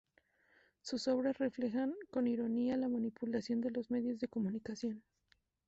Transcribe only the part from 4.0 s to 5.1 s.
de comunicación.